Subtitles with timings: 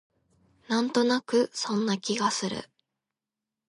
[0.67, 2.55] なんとなくそんな気がする